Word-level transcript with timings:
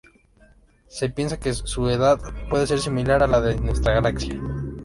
Se 0.87 1.09
piensa 1.11 1.39
que 1.39 1.53
su 1.53 1.87
edad 1.87 2.19
puede 2.49 2.65
ser 2.65 2.79
similar 2.79 3.21
a 3.21 3.27
la 3.27 3.39
de 3.39 3.53
la 3.53 3.61
nuestra 3.61 3.93
galaxia. 3.93 4.41